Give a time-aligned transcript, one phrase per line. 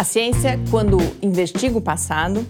[0.00, 2.46] A ciência, quando investiga o passado,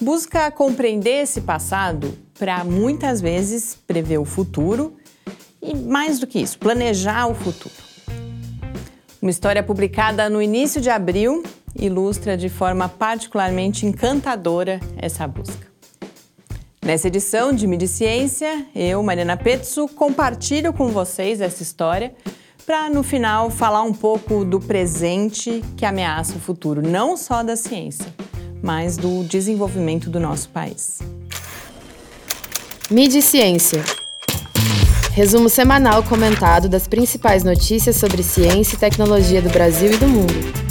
[0.00, 4.96] busca compreender esse passado para muitas vezes prever o futuro
[5.60, 7.74] e, mais do que isso, planejar o futuro.
[9.20, 11.42] Uma história publicada no início de abril
[11.78, 15.66] ilustra de forma particularmente encantadora essa busca.
[16.82, 22.14] Nessa edição de Mídia Ciência, eu, Mariana Petsu, compartilho com vocês essa história
[22.66, 27.54] para, no final, falar um pouco do presente que ameaça o futuro, não só da
[27.54, 28.12] ciência,
[28.60, 30.98] mas do desenvolvimento do nosso país.
[32.90, 33.84] Mídia Ciência.
[35.12, 40.65] Resumo semanal comentado das principais notícias sobre ciência e tecnologia do Brasil e do mundo.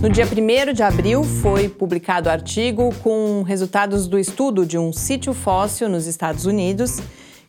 [0.00, 4.94] No dia 1 de abril foi publicado o artigo com resultados do estudo de um
[4.94, 7.00] sítio fóssil nos Estados Unidos,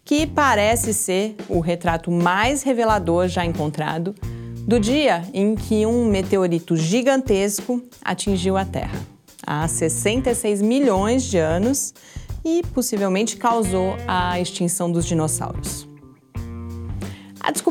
[0.03, 4.13] que parece ser o retrato mais revelador já encontrado
[4.67, 8.99] do dia em que um meteorito gigantesco atingiu a Terra,
[9.47, 11.93] há 66 milhões de anos,
[12.43, 15.90] e possivelmente causou a extinção dos dinossauros.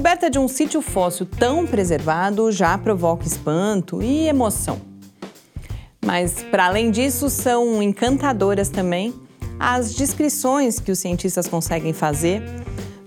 [0.01, 4.81] Descoberta de um sítio fóssil tão preservado já provoca espanto e emoção.
[6.03, 9.13] Mas, para além disso, são encantadoras também
[9.59, 12.43] as descrições que os cientistas conseguem fazer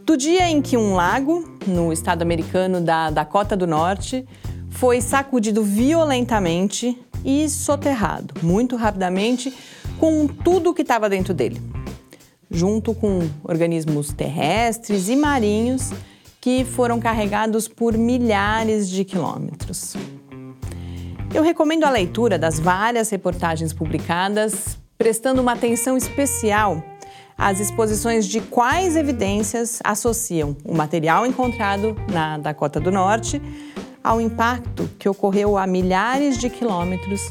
[0.05, 4.23] do dia em que um lago, no estado americano da Dakota do Norte,
[4.69, 9.51] foi sacudido violentamente e soterrado muito rapidamente
[9.99, 11.59] com tudo que estava dentro dele,
[12.51, 15.89] junto com organismos terrestres e marinhos
[16.43, 19.95] que foram carregados por milhares de quilômetros.
[21.33, 26.83] Eu recomendo a leitura das várias reportagens publicadas, prestando uma atenção especial
[27.37, 33.41] às exposições de quais evidências associam o material encontrado na Dakota do Norte
[34.03, 37.21] ao impacto que ocorreu há milhares de quilômetros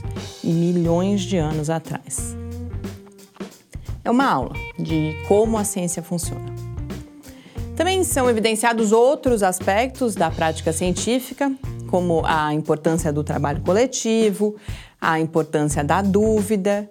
[0.43, 2.35] e milhões de anos atrás.
[4.03, 6.52] É uma aula de como a ciência funciona.
[7.83, 11.51] Também são evidenciados outros aspectos da prática científica,
[11.91, 14.55] como a importância do trabalho coletivo,
[15.01, 16.89] a importância da dúvida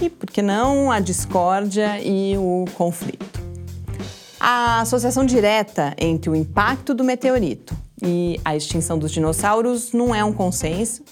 [0.00, 3.40] e, por que não, a discórdia e o conflito.
[4.38, 10.22] A associação direta entre o impacto do meteorito e a extinção dos dinossauros não é
[10.22, 11.02] um consenso.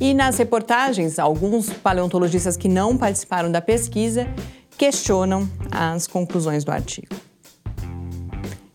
[0.00, 4.26] E nas reportagens, alguns paleontologistas que não participaram da pesquisa
[4.78, 7.14] questionam as conclusões do artigo.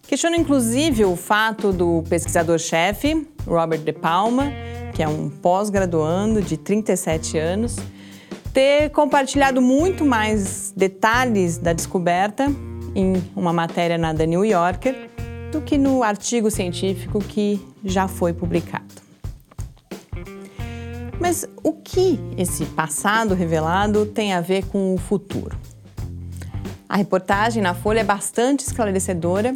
[0.08, 4.50] Questiona inclusive o fato do pesquisador-chefe, Robert De Palma,
[4.94, 7.76] que é um pós-graduando de 37 anos,
[8.54, 12.48] ter compartilhado muito mais detalhes da descoberta
[12.96, 15.10] em uma matéria na The New Yorker
[15.52, 18.86] do que no artigo científico que já foi publicado.
[21.20, 25.58] Mas o que esse passado revelado tem a ver com o futuro?
[26.98, 29.54] A reportagem na Folha é bastante esclarecedora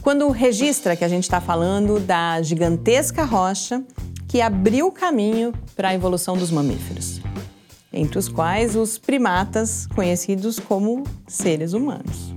[0.00, 3.84] quando registra que a gente está falando da gigantesca rocha
[4.26, 7.20] que abriu caminho para a evolução dos mamíferos,
[7.92, 12.34] entre os quais os primatas, conhecidos como seres humanos.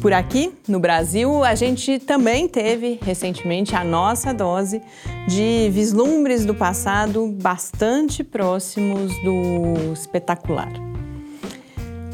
[0.00, 4.80] Por aqui, no Brasil, a gente também teve recentemente a nossa dose
[5.26, 10.89] de vislumbres do passado bastante próximos do espetacular.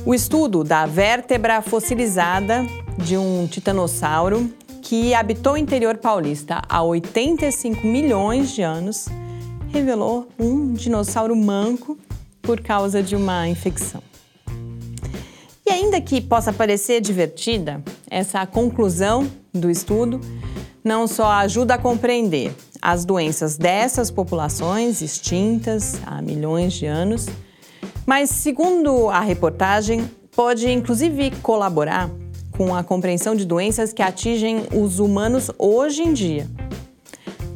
[0.07, 2.65] O estudo da vértebra fossilizada
[2.97, 4.49] de um titanossauro
[4.81, 9.07] que habitou o interior paulista há 85 milhões de anos
[9.67, 11.99] revelou um dinossauro manco
[12.41, 14.01] por causa de uma infecção.
[15.67, 20.21] E ainda que possa parecer divertida, essa conclusão do estudo
[20.85, 27.27] não só ajuda a compreender as doenças dessas populações extintas há milhões de anos,
[28.07, 32.09] mas, segundo a reportagem, pode inclusive colaborar
[32.57, 36.49] com a compreensão de doenças que atingem os humanos hoje em dia.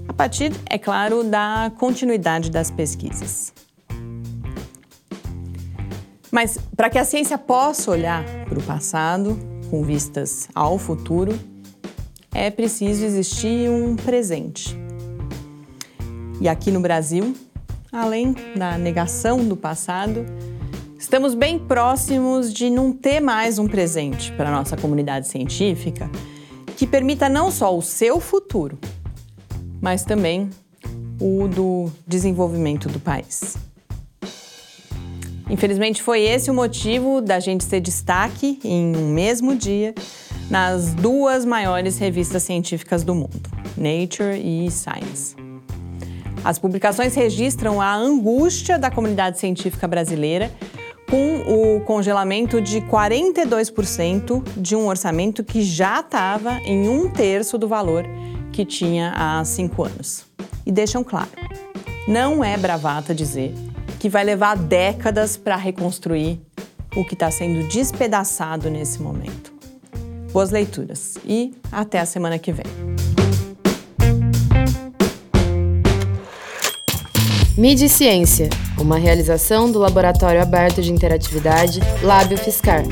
[0.08, 3.54] A partir, é claro, da continuidade das pesquisas.
[6.30, 9.38] Mas para que a ciência possa olhar para o passado
[9.70, 11.38] com vistas ao futuro,
[12.34, 14.76] é preciso existir um presente.
[16.40, 17.34] E aqui no Brasil,
[17.92, 20.24] além da negação do passado,
[20.98, 26.10] estamos bem próximos de não ter mais um presente para a nossa comunidade científica
[26.76, 28.78] que permita não só o seu futuro,
[29.80, 30.48] mas também
[31.20, 33.56] o do desenvolvimento do país.
[35.48, 39.92] Infelizmente, foi esse o motivo da gente ser destaque em um mesmo dia
[40.48, 45.39] nas duas maiores revistas científicas do mundo, Nature e Science.
[46.44, 50.50] As publicações registram a angústia da comunidade científica brasileira
[51.08, 57.66] com o congelamento de 42% de um orçamento que já estava em um terço do
[57.66, 58.04] valor
[58.52, 60.24] que tinha há cinco anos.
[60.64, 61.30] E deixam claro:
[62.06, 63.52] não é bravata dizer
[63.98, 66.40] que vai levar décadas para reconstruir
[66.96, 69.52] o que está sendo despedaçado nesse momento.
[70.32, 73.09] Boas leituras e até a semana que vem.
[77.60, 78.48] Mídia e Ciência,
[78.78, 82.82] uma realização do Laboratório Aberto de Interatividade Lábio Fiscar.